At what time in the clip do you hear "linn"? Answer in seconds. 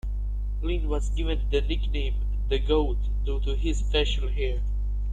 0.63-0.89